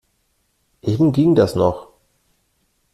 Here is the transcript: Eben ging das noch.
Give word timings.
Eben 0.81 1.11
ging 1.11 1.35
das 1.35 1.53
noch. 1.53 1.89